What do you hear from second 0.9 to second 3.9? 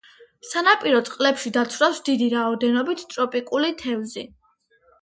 წყლებში დაცურავს დიდი რაოდენობით ტროპიკული